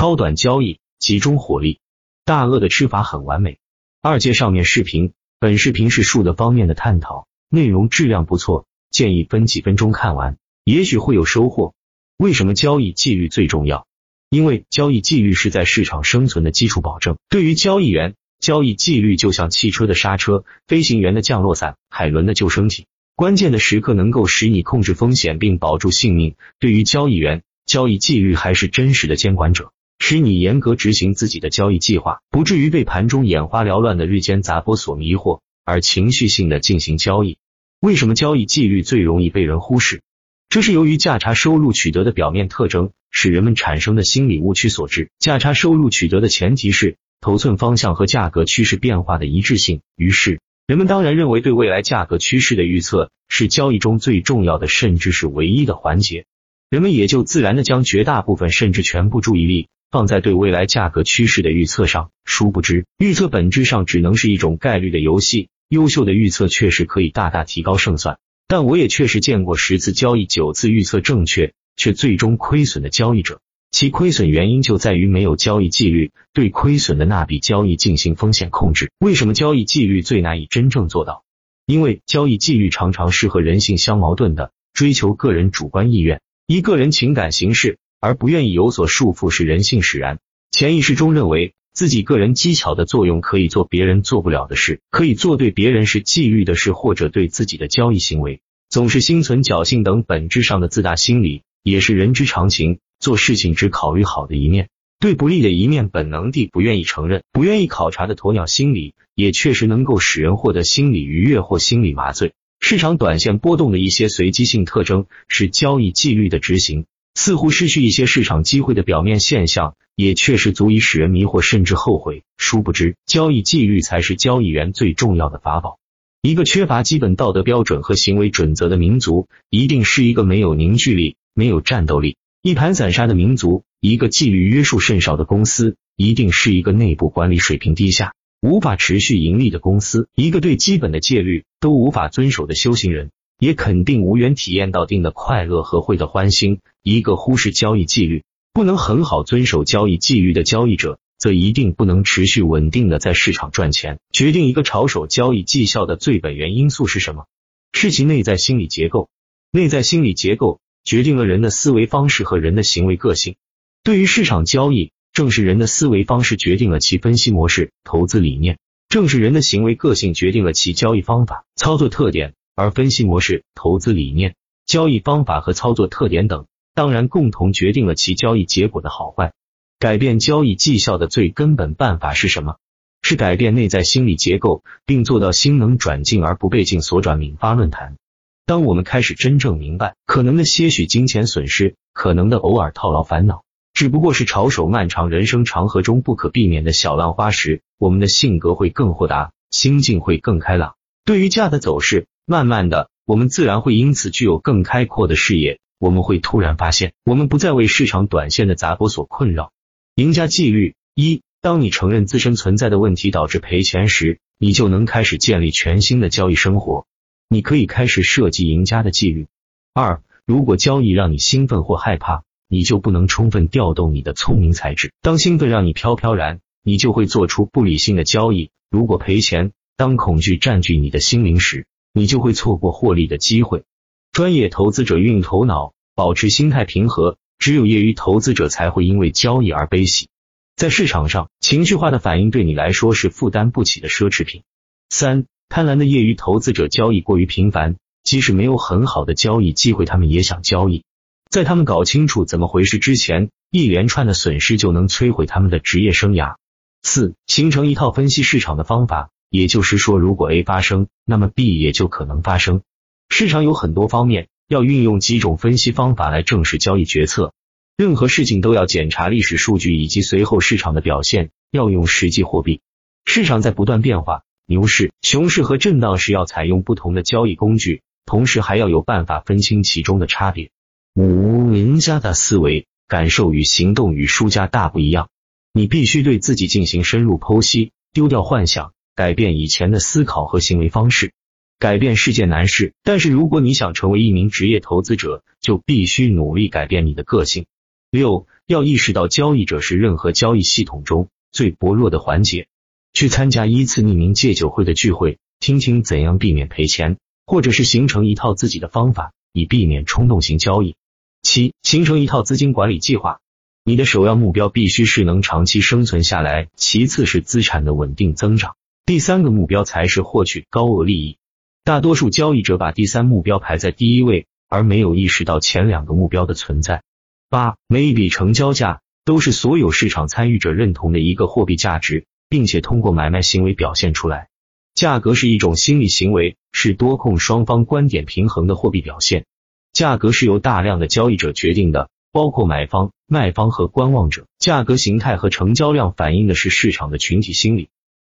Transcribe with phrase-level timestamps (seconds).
[0.00, 1.78] 高短交易，集中火力。
[2.24, 3.58] 大鳄的吃法很完美。
[4.00, 11.74] 二阶上面视频，本视频是数的方面的探讨，内容质量不错，建议分几分钟看完，也许会有收获。
[12.16, 13.86] 为什么交易纪律最重要？
[14.30, 17.18] 因为交易纪律是在市场生存的基础保证。
[17.28, 22.86] 对于交易员，交易纪律就像汽车的刹车、飞行员的降落伞、海伦的救生艇，
[23.16, 26.36] 关键的时刻能够使你控制风险并保住性命。
[26.58, 37.38] 对于交易员，交易纪律还是真实的监管者，使你严格执行自己的交易计划，不至于被盘中眼花缭乱的日间杂波所迷惑，而情绪性的进行交易。
[37.80, 40.02] 为什么交易纪律最容易被人忽视？
[40.48, 45.10] 这是由于价差收入取得的表面特征使人们产生的心理误区所致。
[45.20, 56.24] 价差收入取得的前提是头寸方向和价格趋势变化的一致性，于是人们当然认为对未来价格趋势的预测是交易中最重要的，甚至是唯一的环节。
[56.68, 62.10] 人们也就自然的将绝大部分甚至全部注意力放在对未来价格趋势的预测上。
[62.24, 65.48] 殊不知，预测本质上只能是一种概率的游戏。
[65.68, 73.40] 优秀的预测确实可以大大提高胜算，但我也确实见过十次交易九次预测正确却最终亏损的交易者。
[73.70, 78.90] 其亏损原因就在于没有交易纪律，对亏损的那笔交易进行风险控制。
[78.98, 81.22] 为什么交易纪律最难以真正做到？
[81.66, 86.20] 因为交易纪律常常是和人性相矛盾的，追求个人主观意愿。
[86.48, 90.18] 依个人情感行事，而不愿意有所束缚，是人性使然。
[90.50, 102.78] 潜意识中认为自己个人技巧的作用可以做别人做不了的事，可以做对别人是纪律的事，或者对自己的交易行为总是心存侥幸等本质上的自大心理，也是人之常情。
[102.98, 112.34] 做事情只考虑好的一面，对不利的一面本能地不愿意承认、不愿意考察的鸵鸟心理，也确实能够使人获得心理愉悦或心理麻醉。
[112.60, 116.84] 市场短线波动的一些随机性特征是交易纪律的执行，
[117.22, 122.22] 似乎失去一些市场机会的表面现象，也确实足以使人迷惑甚至后悔。
[122.38, 125.78] 殊不知，交易纪律才是交易员最重要的法宝。
[126.22, 133.64] 一个缺乏基本道德标准和行为准则的民族，一定是一个没有凝聚力、没有战斗力、一盘散沙的民族。
[133.80, 138.14] 一个纪律约束甚少的公司，一定是一个内部管理水平低下。
[138.40, 146.60] 无法持续盈利的公司，一个对基本的戒律都无法遵守的修行人，也肯定无缘体验到定的快乐和会的欢心。
[146.84, 153.98] 一个忽视交易纪律、不能很好遵守交易纪律的交易者，则一定不能持续稳定的在市场赚钱。
[154.12, 157.24] 决定一个炒手交易绩效的最本源因素是什么？
[157.72, 159.08] 是其内在心理结构。
[159.50, 163.34] 内在心理结构决定了人的思维方式和人的行为个性。
[163.82, 164.92] 对于市场交易。
[165.12, 168.54] 正是人的思维方式决定了其分析模式、投资理念；
[168.88, 172.34] 正是人的行为个性决定了其交易方法、操作特点。
[172.54, 174.34] 而分析模式、投资理念、
[174.66, 179.32] 交易方法和操作特点等，当然共同决定了其交易结果的好坏。
[179.78, 182.56] 改变交易绩效的最根本办法是什么？
[183.02, 187.18] 是改变内在心理结构，并做到心能转静而不被静所转。
[187.18, 187.96] 敏发论坛。
[188.44, 193.44] 当我们开始真正明白可能的些许金钱损失，可能的偶尔套牢烦恼。
[193.72, 200.74] 只不过是炒手漫长人生长河中不可避免的小浪花时，我们的性格会更豁达，心境会更开朗。
[201.06, 205.58] 对于价的走势，慢慢的，我们自然会因此具有更开阔的视野。
[205.80, 209.50] 我们会突然发现，我们不再为市场短线的杂波所困扰。
[209.96, 216.86] 赢家纪律一：当你承认自身存在的问题导致赔钱时，你就能开始建立全新的交易生活。
[217.28, 219.26] 你可以开始设计赢家的纪律。
[219.74, 222.22] 二：如果交易让你兴奋或害怕。
[222.52, 224.92] 你就不能充分调动你的聪明才智。
[225.02, 228.50] 当兴奋让你飘飘然，你就会做出不理性的交易。
[228.70, 233.64] 如果赔钱，当恐惧占据你的心灵时，你就会错过获利的机会。
[234.12, 237.16] 专业投资者运用头脑，保持心态平和。
[237.38, 240.10] 只有业余投资者才会因为交易而悲喜。
[240.56, 244.42] 在市场上，情绪化的反应对你来说是负担不起的奢侈品。
[244.90, 250.84] 三，贪婪的业余投资者交易过于频繁，即使没有很好的交易机会，他们也想交易。
[251.30, 256.34] 在他们搞清楚怎么回事之前，一连串的损失就能摧毁他们的职业生涯。
[256.82, 262.62] 四、形成一套分析市场的方法，也就是说，如果 A 发生，那么 B 也就可能发生。
[263.08, 267.32] 市场有很多方面，要运用几种分析方法来正视交易决策。
[267.76, 272.60] 任何事情都要检查历史数据以及随后市场的表现，要用实际货币。
[273.06, 280.50] 市场在不断变化，牛市、熊市和震荡时要采用不同的交易工具，同时还要有办法分清其中的差别。
[280.94, 285.08] 五赢家的思维、感受与行动与输家大不一样。
[285.52, 291.14] 你必须对自己进行深入剖析，丢掉幻想，改变以前的思考和行为方式。
[291.58, 297.46] 改变是件难事，但是如果你想成为一名职业投资者，就必须努力改变你的个性。
[297.90, 302.46] 六要意识到交易者是任何交易系统中最薄弱的环节。
[302.92, 310.76] 去参加一次匿名戒酒会的聚会，听听怎样避免赔钱，或者是形成一套自己的方法，以避免冲动型交易。
[311.22, 313.20] 七、形成一套资金管理计划。
[313.64, 318.56] 你的首要目标必须是能长期生存下来，其次是资产的稳定增长，
[318.90, 321.16] 第三个目标才是获取高额利益。
[321.62, 326.82] 大多数交易者把第三目标排在第一位，而没有意识到前两个目标的存在。
[327.28, 334.26] 八、每一笔成交价都是所有市场参与者认同的一个货币价值，并且通过买卖行为表现出来。
[334.74, 339.24] 价格是一种心理行为，是多空双方观点平衡的货币表现。
[339.72, 341.88] 价格是由大量的交易者决定的。
[342.10, 347.68] 包括买方、卖方和观望者，价格形态和成交量反映的是市场的群体心理。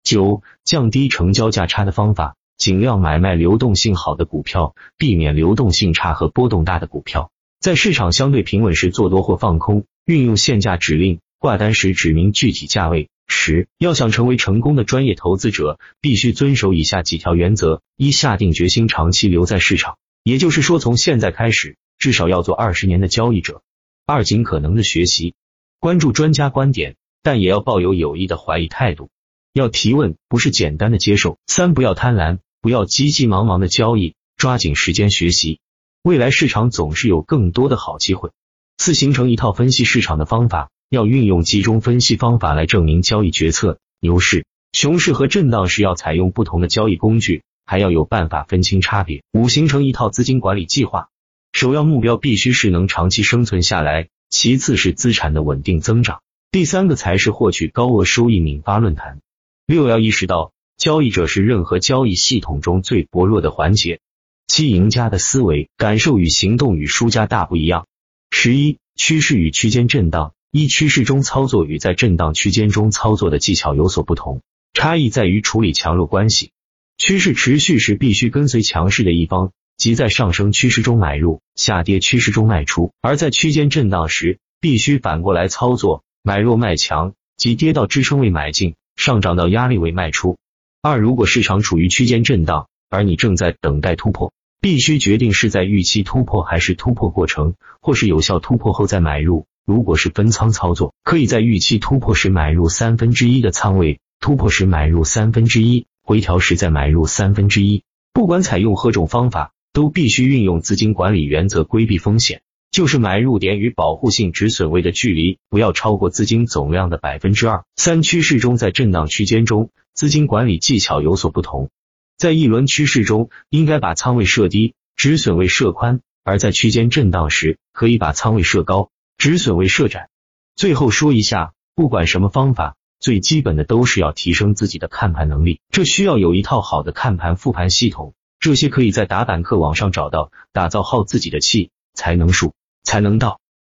[0.08, 7.30] 九、降低成交价差的方法，尽量买卖流动性好的股票，避免流动性差和波动大的股票。
[7.60, 13.10] 在市场相对平稳时做多或放空，运用限价指令，挂单时指明具体价位。
[13.28, 23.62] 十、要想成为成功的专业投资者，必须遵守以下几条原则：一、下定决心长期留在市场，也就是说，从现在开始，至少要做二十年的交易者。
[24.06, 25.34] 二、尽可能的学习，
[25.82, 29.10] 关注专家观点，但也要抱有有益的怀疑态度，
[29.58, 31.38] 要提问，不是简单的接受。
[31.48, 35.60] 三、不要贪婪，不要急急忙忙的交易，抓紧时间学习，
[36.04, 38.30] 未来市场总是有更多的好机会。
[38.78, 43.80] 四、形成一套分析市场的方法，要运用集中分析方法来证明交易决策。
[44.00, 49.24] 牛市、熊市和震荡时要采用不同的交易工具，还要有办法分清差别。
[49.34, 51.10] 五、形成一套资金管理计划。
[51.52, 56.22] 首要目标必须是能长期生存下来，其次是资产的稳定增长，
[56.52, 58.40] 第三个才是获取高额收益。
[58.40, 59.20] 敏发论坛
[59.68, 64.00] 六要意识到，交易者是任何交易系统中最薄弱的环节。
[64.48, 67.86] 七赢家的思维、感受与行动与输家大不一样。
[68.32, 74.42] 十一趋势与区间震荡，一趋势中操作与在震荡区间中操作的技巧有所不同，
[74.72, 76.52] 差异在于处理强弱关系。
[76.98, 79.52] 趋势持续时必须跟随强势的一方。
[79.76, 90.38] 即在上升趋势中买入，下跌趋势中卖出；而在区间震荡时，必须反过来操作，买弱卖强，即跌到支撑位买进，上涨到压力位卖出。
[90.82, 99.46] 二，如果市场处于区间震荡，而你正在等待突破，必须决定是在预期突破还是突破过程，或是有效突破后再买入。
[99.66, 107.84] 如果是分仓操作，可以在预期突破时买入三分之一的仓位，突破时买入三分之一，回调时再买入三分之一。
[108.12, 109.54] 不管采用何种方法。
[109.74, 112.42] 都必须运用资金管理原则规避风险，
[112.78, 117.66] 就是买入点与保护性止损位的距离不要超过资金总量的百分之二。
[117.76, 121.72] 三趋势中，在震荡区间中，资金管理技巧有所不同。
[122.20, 130.10] 在一轮趋势中，应该把仓位设低，止损位设宽；而在区间震荡时，可以把仓位设高，止损位设窄。
[130.56, 138.14] 最后说一下，不管什么方法，最基本的都是要提升自己的看盘能力，这需要有一套好的看盘复盘系统。
[138.40, 142.54] 这些可以在打板客网上找到，打造好自己的气，才能输，
[142.88, 143.38] 才能到。